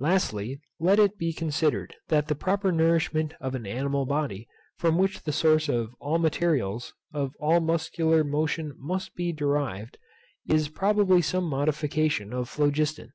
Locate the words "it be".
0.98-1.34